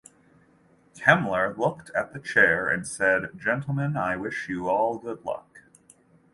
Kemmler 0.95 1.55
looked 1.55 1.91
at 1.91 2.11
the 2.11 2.19
chair 2.19 2.67
and 2.67 2.87
said: 2.87 3.37
Gentlemen, 3.37 3.95
I 3.95 4.17
wish 4.17 4.49
you 4.49 4.67
all 4.67 4.97
good 4.97 5.23
luck. 5.23 5.61